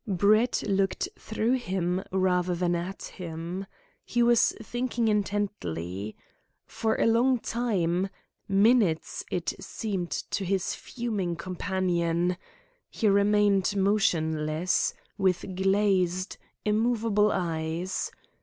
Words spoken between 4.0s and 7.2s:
He was thinking intently. For a